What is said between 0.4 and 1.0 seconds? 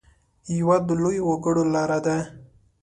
یوه د